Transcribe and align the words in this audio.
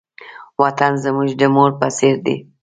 وطن 0.61 0.91
زموږ 1.03 1.29
د 1.39 1.41
مور 1.55 1.71
په 1.79 1.87
څېر 1.97 2.15
دی. 2.25 2.37